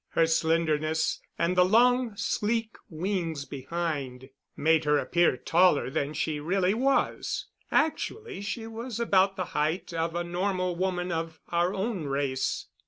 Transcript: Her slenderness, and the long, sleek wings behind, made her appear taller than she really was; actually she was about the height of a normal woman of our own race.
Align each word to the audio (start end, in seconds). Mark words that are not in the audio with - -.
Her 0.13 0.25
slenderness, 0.25 1.21
and 1.37 1.55
the 1.55 1.63
long, 1.63 2.15
sleek 2.15 2.75
wings 2.89 3.45
behind, 3.45 4.31
made 4.57 4.83
her 4.83 4.97
appear 4.97 5.37
taller 5.37 5.91
than 5.91 6.15
she 6.15 6.39
really 6.39 6.73
was; 6.73 7.45
actually 7.71 8.41
she 8.41 8.65
was 8.65 8.99
about 8.99 9.35
the 9.35 9.45
height 9.53 9.93
of 9.93 10.15
a 10.15 10.23
normal 10.23 10.75
woman 10.75 11.11
of 11.11 11.39
our 11.49 11.75
own 11.75 12.05
race. 12.05 12.65